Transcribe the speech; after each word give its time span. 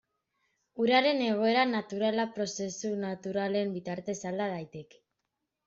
Uraren 0.85 1.21
egoera 1.25 1.65
naturala 1.73 2.25
prozesu 2.39 2.93
naturalen 3.05 3.79
bitartez 3.79 4.19
alda 4.33 4.51
daiteke. 4.57 5.03